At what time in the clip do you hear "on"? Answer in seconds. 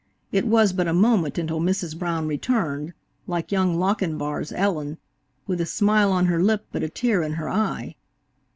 6.11-6.25